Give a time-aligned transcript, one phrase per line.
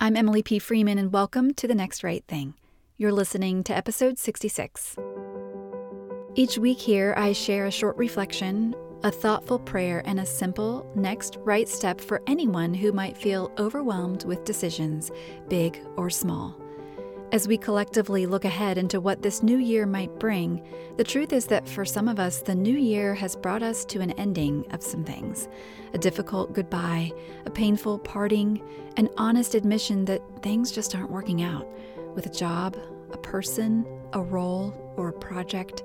[0.00, 0.60] I'm Emily P.
[0.60, 2.54] Freeman, and welcome to The Next Right Thing.
[2.98, 4.94] You're listening to episode 66.
[6.36, 11.36] Each week here, I share a short reflection, a thoughtful prayer, and a simple next
[11.40, 15.10] right step for anyone who might feel overwhelmed with decisions,
[15.48, 16.56] big or small.
[17.30, 20.66] As we collectively look ahead into what this new year might bring,
[20.96, 24.00] the truth is that for some of us, the new year has brought us to
[24.00, 25.46] an ending of some things
[25.92, 27.12] a difficult goodbye,
[27.44, 28.62] a painful parting,
[28.96, 31.68] an honest admission that things just aren't working out
[32.14, 32.78] with a job,
[33.12, 35.82] a person, a role, or a project.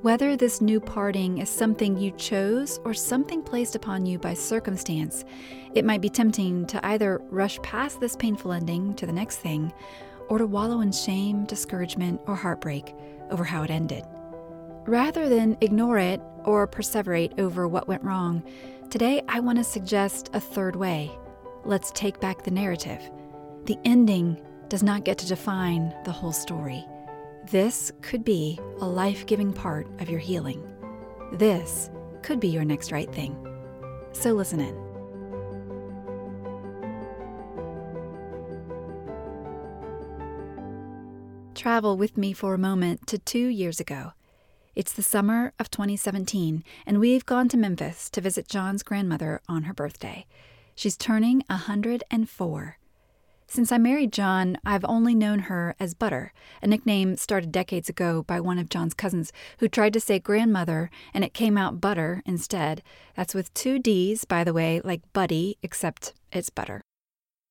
[0.00, 5.24] Whether this new parting is something you chose or something placed upon you by circumstance,
[5.74, 9.72] it might be tempting to either rush past this painful ending to the next thing
[10.28, 12.94] or to wallow in shame, discouragement, or heartbreak
[13.30, 14.04] over how it ended.
[14.86, 18.42] Rather than ignore it or perseverate over what went wrong,
[18.90, 21.10] today I want to suggest a third way.
[21.64, 23.10] Let's take back the narrative.
[23.64, 26.84] The ending does not get to define the whole story.
[27.50, 30.66] This could be a life giving part of your healing.
[31.32, 31.90] This
[32.22, 33.36] could be your next right thing.
[34.12, 34.87] So listen in.
[41.68, 44.12] Travel with me for a moment to two years ago.
[44.74, 49.64] It's the summer of 2017, and we've gone to Memphis to visit John's grandmother on
[49.64, 50.24] her birthday.
[50.74, 52.78] She's turning 104.
[53.48, 58.22] Since I married John, I've only known her as Budder, a nickname started decades ago
[58.22, 62.22] by one of John's cousins who tried to say grandmother and it came out Budder
[62.24, 62.82] instead.
[63.14, 66.80] That's with two D's, by the way, like Buddy, except it's Budder.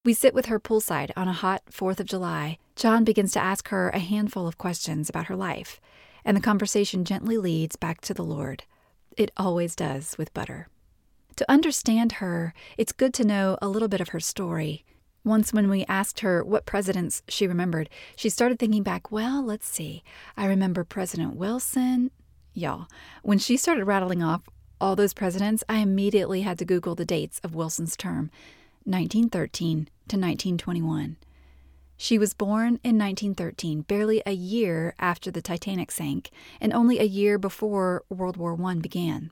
[0.08, 2.60] We sit with her poolside on a hot 4th of July.
[2.78, 5.82] John begins to ask her a handful of questions about her life,
[6.24, 8.64] and the conversation gently leads back to the Lord.
[9.18, 10.70] It always does with Budder.
[11.36, 14.86] To understand her, it's good to know a little bit of her story.
[15.26, 19.68] Once, when we asked her what presidents she remembered, she started thinking back, well, let's
[19.68, 20.06] see.
[20.38, 22.12] I remember President Wilson.
[22.54, 22.88] Y'all,
[23.24, 24.48] when she started rattling off
[24.80, 28.32] all those presidents, I immediately had to Google the dates of Wilson's term
[28.88, 31.18] 1913 to 1921.
[31.98, 36.30] She was born in 1913, barely a year after the Titanic sank,
[36.62, 39.32] and only a year before World War I began.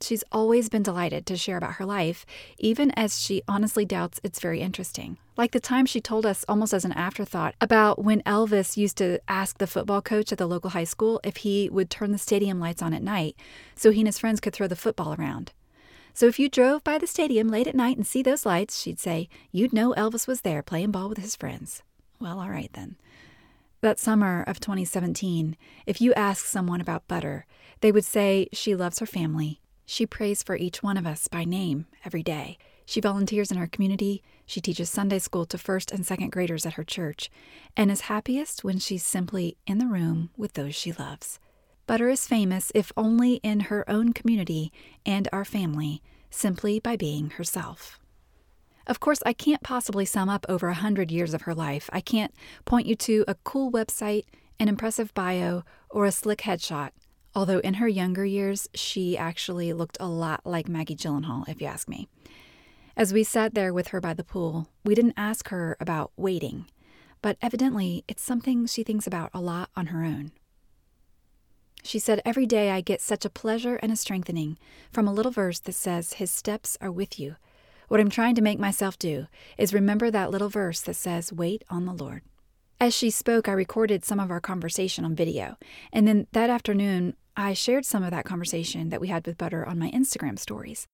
[0.00, 2.26] She's always been delighted to share about her life,
[2.58, 5.18] even as she honestly doubts it's very interesting.
[5.36, 9.20] Like the time she told us, almost as an afterthought, about when Elvis used to
[9.28, 12.58] ask the football coach at the local high school if he would turn the stadium
[12.58, 13.36] lights on at night
[13.76, 15.52] so he and his friends could throw the football around.
[16.14, 19.00] So if you drove by the stadium late at night and see those lights, she'd
[19.00, 21.82] say, you'd know Elvis was there playing ball with his friends.
[22.20, 22.96] Well, all right then.
[23.80, 25.56] That summer of 2017,
[25.86, 27.46] if you ask someone about Budder,
[27.80, 29.60] they would say she loves her family.
[29.86, 32.58] She prays for each one of us by name every day.
[32.84, 34.22] She volunteers in her community.
[34.46, 37.30] She teaches Sunday school to first and second graders at her church,
[37.76, 41.38] and is happiest when she's simply in the room with those she loves.
[41.86, 44.72] Budder is famous, if only in her own community
[45.04, 47.98] and our family, simply by being herself.
[48.86, 51.88] Of course, I can't possibly sum up over a hundred years of her life.
[51.92, 52.34] I can't
[52.64, 54.24] point you to a cool website,
[54.58, 56.90] an impressive bio, or a slick headshot.
[57.34, 61.66] Although in her younger years, she actually looked a lot like Maggie Gyllenhaal, if you
[61.66, 62.08] ask me.
[62.96, 66.66] As we sat there with her by the pool, we didn't ask her about waiting,
[67.22, 70.32] but evidently it's something she thinks about a lot on her own.
[71.82, 74.58] She said, Every day I get such a pleasure and a strengthening
[74.92, 77.36] from a little verse that says, His steps are with you.
[77.88, 79.26] What I'm trying to make myself do
[79.58, 82.22] is remember that little verse that says, Wait on the Lord.
[82.80, 85.56] As she spoke, I recorded some of our conversation on video.
[85.92, 89.66] And then that afternoon, I shared some of that conversation that we had with Budder
[89.66, 90.86] on my Instagram stories.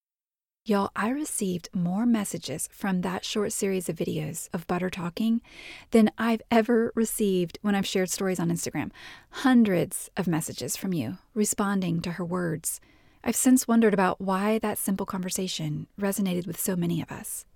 [0.68, 5.40] Y'all, I received more messages from that short series of videos of Budder talking
[5.92, 8.90] than I've ever received when I've shared stories on Instagram.
[9.30, 12.82] Hundreds of messages from you responding to her words.
[13.24, 17.46] I've since wondered about why that simple conversation resonated with so many of us.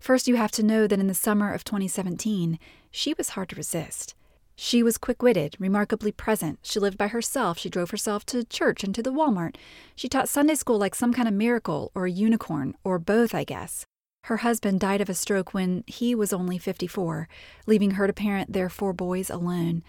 [0.00, 2.58] First, you have to know that in the summer of 2017,
[2.90, 4.16] she was hard to resist.
[4.54, 6.58] She was quick witted, remarkably present.
[6.62, 7.58] She lived by herself.
[7.58, 9.56] She drove herself to church and to the Walmart.
[9.94, 13.44] She taught Sunday school like some kind of miracle or a unicorn, or both, I
[13.44, 13.86] guess.
[14.24, 17.28] Her husband died of a stroke when he was only 54,
[17.66, 19.82] leaving her to parent their four boys alone.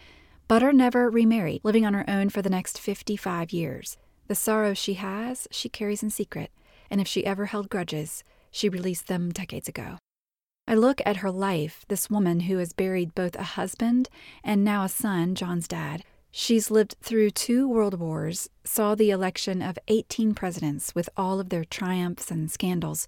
[0.47, 3.97] Budder never remarried, living on her own for the next 55 years.
[4.27, 6.51] The sorrows she has, she carries in secret,
[6.89, 9.97] and if she ever held grudges, she released them decades ago.
[10.65, 14.09] I look at her life, this woman who has buried both a husband
[14.43, 16.03] and now a son, John's dad.
[16.31, 21.49] She's lived through two world wars, saw the election of 18 presidents with all of
[21.49, 23.07] their triumphs and scandals.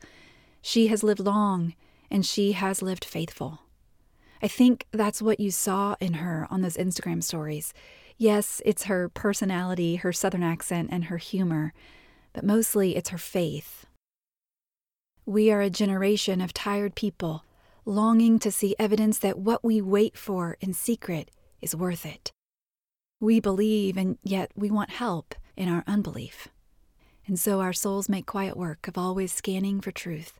[0.61, 1.75] She has lived long,
[2.11, 3.61] and she has lived faithful.
[4.43, 7.73] I think that's what you saw in her on those Instagram stories.
[8.17, 11.73] Yes, it's her personality, her southern accent, and her humor,
[12.33, 13.85] but mostly it's her faith.
[15.27, 17.45] We are a generation of tired people
[17.83, 21.31] longing to see evidence that what we wait for in secret
[21.62, 22.31] is worth it.
[23.19, 26.48] We believe, and yet we want help in our unbelief.
[27.25, 30.39] And so our souls make quiet work of always scanning for truth.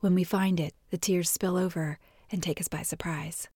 [0.00, 1.98] When we find it, the tears spill over
[2.30, 3.48] and take us by surprise.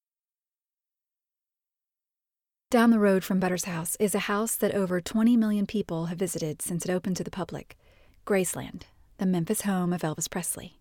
[2.71, 6.19] Down the road from Budder's house is a house that over 20 million people have
[6.19, 7.79] visited since it opened to the public
[8.27, 8.83] Graceland,
[9.19, 10.79] the Memphis home of Elvis Presley.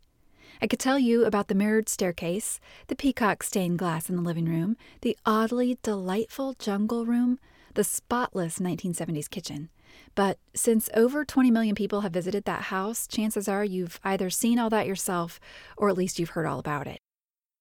[0.62, 4.46] I could tell you about the mirrored staircase, the peacock stained glass in the living
[4.46, 7.40] room, the oddly delightful jungle room,
[7.74, 9.70] the spotless 1970s kitchen.
[10.16, 14.60] But since over 20 million people have visited that house, chances are you've either seen
[14.60, 15.40] all that yourself
[15.78, 17.00] or at least you've heard all about it.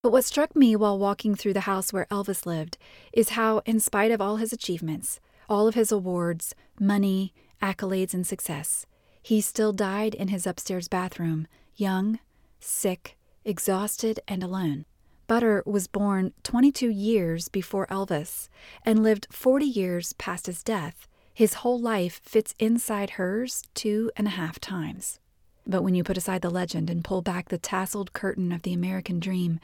[0.03, 2.79] But what struck me while walking through the house where Elvis lived
[3.13, 5.19] is how, in spite of all his achievements,
[5.49, 7.33] all of his awards, money,
[7.63, 8.87] accolades, and success,
[9.25, 12.19] he still died in his upstairs bathroom, young,
[12.61, 14.85] sick, exhausted, and alone.
[15.27, 18.51] Budder was born 22 years before Elvis
[18.85, 21.09] and lived 40 years past his death.
[21.33, 25.21] His whole life fits inside hers two and a half times.
[25.67, 28.75] But when you put aside the legend and pull back the tasseled curtain of the
[28.75, 29.59] American dream,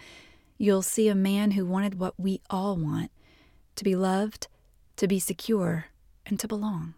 [0.57, 3.11] you'll see a man who wanted what we all want
[3.77, 4.49] to be loved,
[4.97, 5.89] to be secure,
[6.25, 6.95] and to belong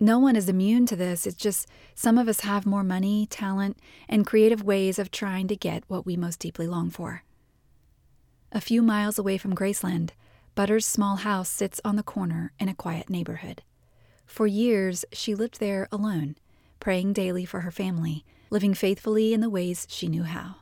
[0.00, 1.26] no one is immune to this.
[1.26, 3.78] It's just some of us have more money, talent,
[4.08, 7.24] and creative ways of trying to get what we most deeply long for.
[8.52, 10.10] A few miles away from Graceland,
[10.54, 13.62] Budder's small house sits on the corner in a quiet neighborhood.
[14.24, 16.36] For years, she lived there alone,
[16.80, 20.56] praying daily for her family, living faithfully in the ways she knew how.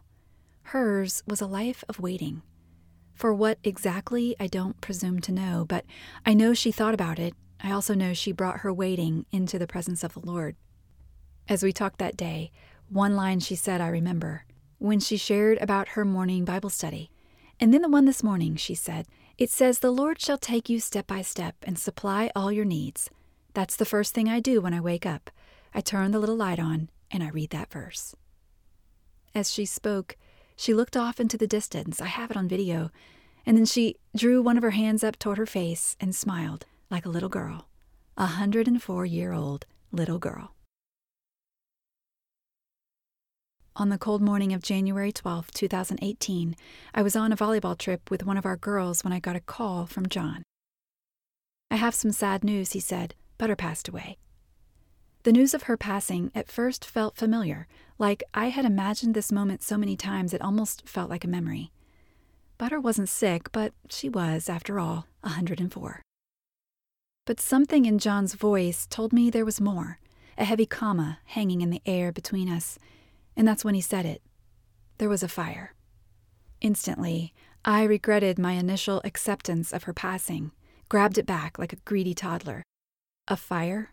[0.65, 2.43] Hers was a life of waiting.
[3.15, 5.85] For what exactly, I don't presume to know, but
[6.25, 7.35] I know she thought about it
[7.67, 10.55] I also know she brought her waiting into the presence of the Lord.
[11.49, 12.53] As we talked that day,
[12.89, 14.45] one line she said I remember
[14.79, 17.11] when she shared about her morning Bible study.
[17.59, 20.79] And then the one this morning, she said, It says, The Lord shall take you
[20.79, 23.11] step by step and supply all your needs.
[23.53, 25.29] That's the first thing I do when I wake up.
[25.75, 28.15] I turn the little light on and I read that verse.
[29.35, 30.17] As she spoke,
[30.55, 32.01] she looked off into the distance.
[32.01, 32.93] I have it on video.
[33.45, 37.07] And then she drew one of her hands up toward her face and smiled like
[37.07, 37.69] a little girl,
[38.17, 40.53] a 104 year old little girl.
[43.75, 46.57] On the cold morning of January 12, 2018,
[46.95, 49.41] I was on a volleyball trip with one of our girls when I got a
[49.41, 50.43] call from John.
[51.71, 53.15] I have some sad news, he said.
[53.37, 54.17] Budder passed away.
[55.25, 57.67] The news of her passing at first felt familiar,
[57.99, 61.71] like I had imagined this moment so many times it almost felt like a memory.
[62.57, 66.01] Budder wasn't sick, but she was, after all, a 104.
[67.27, 69.99] But something in John's voice told me there was more,
[70.39, 72.79] a heavy comma hanging in the air between us,
[73.37, 74.23] and that's when he said it.
[74.99, 75.75] There was a fire.
[76.61, 77.35] Instantly,
[77.65, 80.53] I regretted my initial acceptance of her passing,
[80.89, 82.63] grabbed it back like a greedy toddler.
[83.27, 83.91] A fire?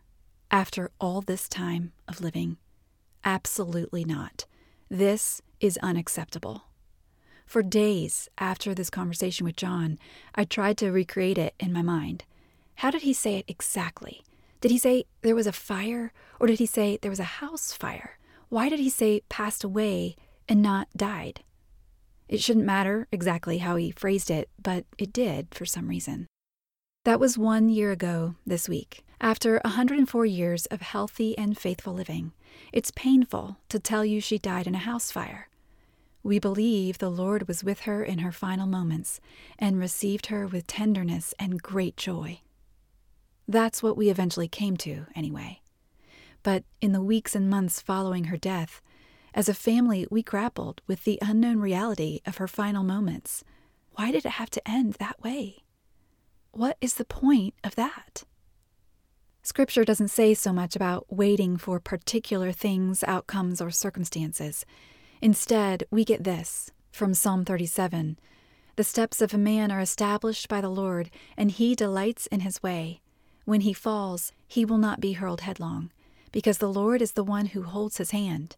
[0.51, 2.57] After all this time of living?
[3.25, 4.45] Absolutely not.
[4.89, 6.65] This is unacceptable.
[7.47, 9.97] For days after this conversation with John,
[10.35, 12.25] I tried to recreate it in my mind.
[12.75, 14.23] How did he say it exactly?
[14.61, 17.73] Did he say there was a fire, or did he say there was a house
[17.73, 18.17] fire?
[18.49, 20.15] Why did he say passed away
[20.47, 21.41] and not died?
[22.27, 26.27] It shouldn't matter exactly how he phrased it, but it did for some reason.
[27.03, 29.03] That was one year ago this week.
[29.19, 32.31] After 104 years of healthy and faithful living,
[32.71, 35.49] it's painful to tell you she died in a house fire.
[36.23, 39.19] We believe the Lord was with her in her final moments
[39.59, 42.39] and received her with tenderness and great joy.
[43.47, 45.61] That's what we eventually came to, anyway.
[46.43, 48.81] But in the weeks and months following her death,
[49.33, 53.43] as a family, we grappled with the unknown reality of her final moments.
[53.93, 55.63] Why did it have to end that way?
[56.51, 58.25] What is the point of that?
[59.41, 64.65] Scripture doesn't say so much about waiting for particular things, outcomes, or circumstances.
[65.21, 68.17] Instead, we get this from Psalm 37
[68.75, 72.63] The steps of a man are established by the Lord, and he delights in his
[72.63, 73.01] way.
[73.45, 75.91] When he falls, he will not be hurled headlong,
[76.31, 78.55] because the Lord is the one who holds his hand.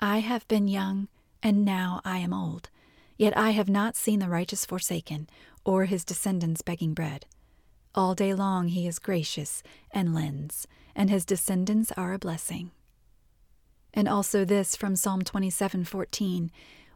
[0.00, 1.08] I have been young,
[1.42, 2.70] and now I am old,
[3.16, 5.28] yet I have not seen the righteous forsaken,
[5.64, 7.26] or his descendants begging bread.
[7.94, 12.70] All day long he is gracious and lends, and his descendants are a blessing.
[13.92, 16.50] And also this from Psalm 27:14,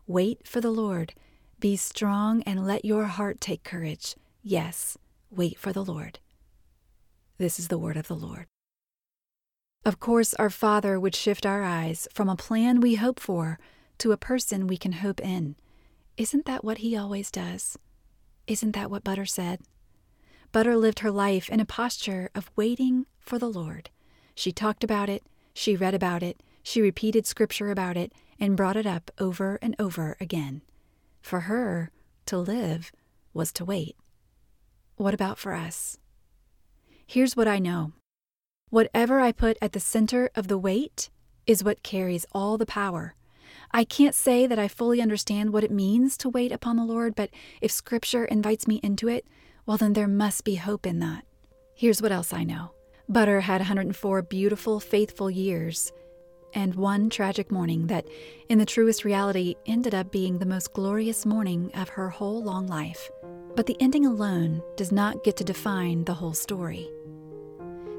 [0.07, 1.15] Wait for the Lord,
[1.61, 4.15] Be strong and let your heart take courage.
[4.43, 4.97] Yes,
[5.31, 6.21] wait for the Lord.
[7.39, 8.47] This is the word of the Lord.
[9.85, 13.61] Of course, our Father would shift our eyes from a plan we hope for
[13.99, 15.55] to a person we can hope in.
[16.17, 17.79] Isn't that what He always does?
[18.49, 19.61] Isn't that what Budder said?
[20.51, 23.91] Budder lived her life in a posture of waiting for the Lord.
[24.35, 25.23] She talked about it,
[25.55, 29.77] she read about it, she repeated scripture about it, and brought it up over and
[29.79, 30.63] over again.
[31.23, 31.93] For her,
[32.27, 32.91] to live
[33.33, 33.97] was to wait.
[34.97, 35.99] What about for us?
[37.11, 37.93] Here's what I know
[38.69, 41.09] whatever I put at the center of the wait
[41.47, 43.15] is what carries all the power.
[43.71, 47.15] I can't say that I fully understand what it means to wait upon the Lord,
[47.15, 47.31] but
[47.63, 49.27] if Scripture invites me into it,
[49.65, 51.25] well, then there must be hope in that.
[51.75, 52.73] Here's what else I know
[53.09, 55.91] Budder had 104 beautiful, faithful years,
[56.53, 58.07] and one tragic morning that,
[58.51, 62.67] in the truest reality, ended up being the most glorious morning of her whole long
[62.67, 63.11] life.
[63.59, 66.89] But the ending alone does not get to define the whole story.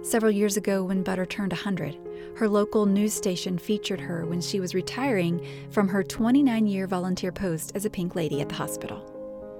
[0.04, 1.98] Several years ago, when Budder turned 100,
[2.38, 7.34] her local news station featured her when she was retiring from her 29 year volunteer
[7.34, 9.04] post as a pink lady at the hospital.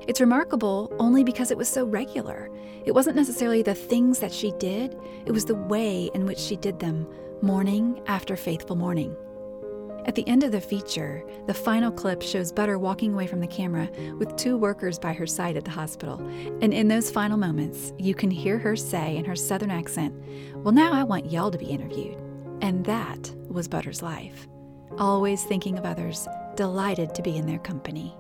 [0.08, 2.50] It's remarkable only because it was so regular.
[2.86, 6.56] It wasn't necessarily the things that she did, it was the way in which she
[6.56, 7.06] did them,
[7.42, 9.14] morning after faithful morning.
[10.06, 13.48] At the end of the feature, the final clip shows Budder walking away from the
[13.48, 16.20] camera with two workers by her side at the hospital.
[16.62, 20.16] And in those final moments, you can hear her say in her southern accent,
[20.56, 22.18] Well, now I want y'all to be interviewed.
[22.62, 24.48] And that was Budder's life.
[24.98, 28.16] Always thinking of others, delighted to be in their company.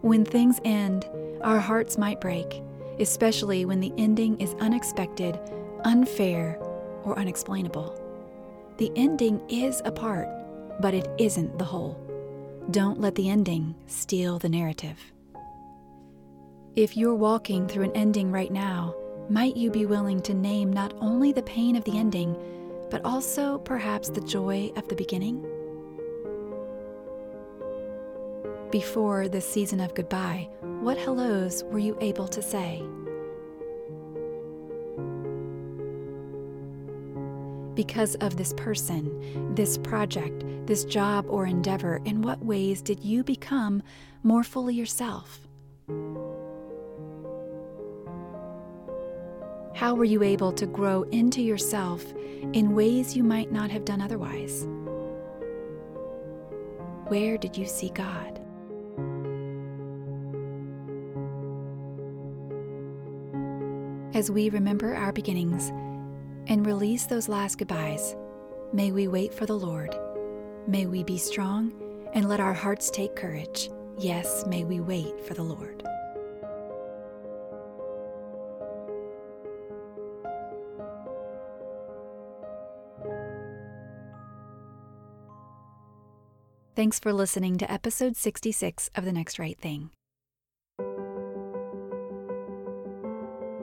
[0.00, 1.08] When things end,
[1.42, 2.62] our hearts might break,
[3.00, 5.38] especially when the ending is unexpected,
[5.84, 6.56] unfair,
[7.04, 8.04] or unexplainable.
[8.78, 10.28] The ending is a part
[10.80, 11.98] but it isn't the whole.
[12.70, 14.98] Don't let the ending steal the narrative.
[16.76, 18.94] If you're walking through an ending right now,
[19.28, 22.36] might you be willing to name not only the pain of the ending,
[22.90, 25.44] but also perhaps the joy of the beginning?
[28.70, 30.48] Before this season of goodbye,
[30.80, 32.82] what hellos were you able to say?
[37.78, 42.00] Because of this person, this project, this job or endeavor?
[42.04, 43.84] In what ways did you become
[44.24, 45.46] more fully yourself?
[49.76, 52.04] How were you able to grow into yourself
[52.52, 54.66] in ways you might not have done otherwise?
[57.06, 58.40] Where did you see God?
[64.14, 65.70] As we remember our beginnings,
[66.48, 68.16] and release those last goodbyes,
[68.72, 69.94] may we wait for the Lord.
[70.66, 71.72] May we be strong
[72.14, 73.70] and let our hearts take courage.
[73.98, 75.82] Yes, may we wait for the Lord.
[86.74, 89.90] Thanks for listening to episode 66 of The Next Right Thing.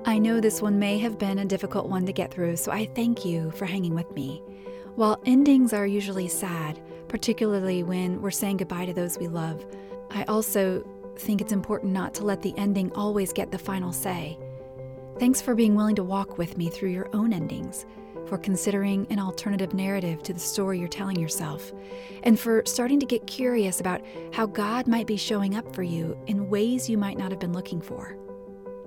[0.07, 2.85] I know this one may have been a difficult one to get through, so I
[2.85, 4.43] thank you for hanging with me.
[4.93, 9.65] While endings are usually sad, particularly when we're saying goodbye to those we love,
[10.11, 10.85] I also
[11.17, 14.37] think it's important not to let the ending always get the final say.
[15.17, 17.87] Thanks for being willing to walk with me through your own endings,
[18.27, 21.73] for considering an alternative narrative to the story you're telling yourself,
[22.21, 26.15] and for starting to get curious about how God might be showing up for you
[26.27, 28.15] in ways you might not have been looking for.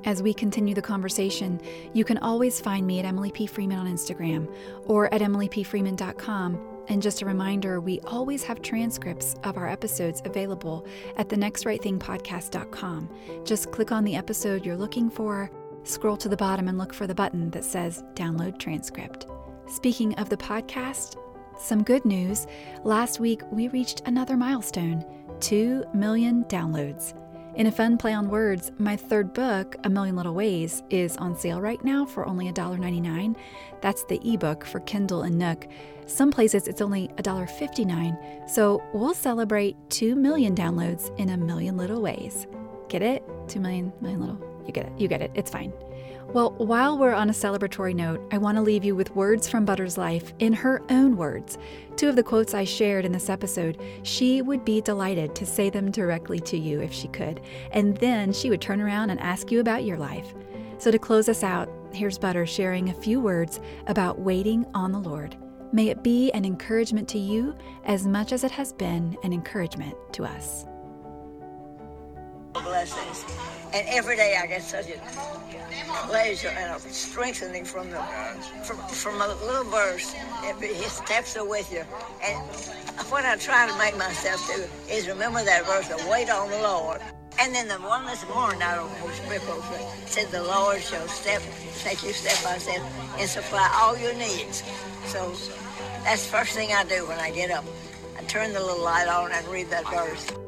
[0.04, 1.60] As we continue the conversation,
[1.92, 3.46] you can always find me at Emily P.
[3.46, 4.52] Freeman on Instagram
[4.86, 6.60] or at emilypfreeman.com.
[6.88, 10.86] And just a reminder, we always have transcripts of our episodes available
[11.16, 13.10] at thenextrightthingpodcast.com.
[13.44, 15.50] Just click on the episode you're looking for,
[15.84, 19.26] scroll to the bottom, and look for the button that says Download Transcript.
[19.66, 21.16] Speaking of the podcast,
[21.58, 22.46] some good news.
[22.84, 25.04] Last week, we reached another milestone
[25.40, 27.14] 2 million downloads.
[27.58, 31.36] In a fun play on words, my third book, A Million Little Ways, is on
[31.36, 33.34] sale right now for only $1.99.
[33.80, 35.66] That's the ebook for Kindle and Nook.
[36.06, 38.48] Some places it's only $1.59.
[38.48, 42.46] So we'll celebrate 2 million downloads in a million little ways.
[42.88, 43.24] Get it?
[43.48, 44.62] 2 million, million little.
[44.64, 44.92] You get it.
[44.96, 45.32] You get it.
[45.34, 45.72] It's fine.
[46.34, 49.64] Well, while we're on a celebratory note, I want to leave you with words from
[49.64, 51.56] Budder's life in her own words.
[51.96, 55.70] Two of the quotes I shared in this episode, she would be delighted to say
[55.70, 57.40] them directly to you if she could,
[57.72, 60.34] and then she would turn around and ask you about your life.
[60.76, 65.00] So, to close us out, here's Budder sharing a few words about waiting on the
[65.00, 65.34] Lord.
[65.72, 69.94] May it be an encouragement to you as much as it has been an encouragement
[70.12, 70.66] to us.
[72.52, 73.24] blessings.
[73.72, 74.98] And every day I get such a
[76.06, 77.98] pleasure and a strengthening from the
[78.64, 80.12] from, from a little verse.
[80.60, 81.84] His steps are with you.
[82.24, 82.38] And
[83.10, 86.58] what I try to make myself do is remember that verse, of wait on the
[86.58, 87.00] Lord.
[87.40, 91.42] And then the one this morning I don't know which said the Lord shall step
[91.84, 92.82] take you step by step
[93.18, 94.62] and supply all your needs.
[95.06, 95.30] So
[96.02, 97.64] that's the first thing I do when I get up.
[98.18, 100.47] I turn the little light on and read that verse.